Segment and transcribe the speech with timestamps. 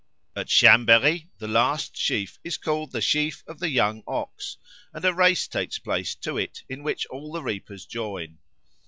[0.35, 4.57] At Chambéry the last sheaf is called the sheaf of the Young Ox,
[4.95, 8.39] and a race takes place to it in which all the reapers join.